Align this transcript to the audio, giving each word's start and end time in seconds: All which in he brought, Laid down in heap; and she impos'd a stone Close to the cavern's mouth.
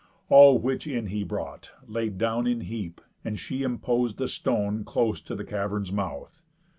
All 0.29 0.57
which 0.57 0.87
in 0.87 1.05
he 1.09 1.23
brought, 1.23 1.73
Laid 1.85 2.17
down 2.17 2.47
in 2.47 2.61
heap; 2.61 3.01
and 3.23 3.39
she 3.39 3.61
impos'd 3.61 4.19
a 4.19 4.27
stone 4.27 4.83
Close 4.83 5.21
to 5.21 5.35
the 5.35 5.45
cavern's 5.45 5.91
mouth. 5.91 6.41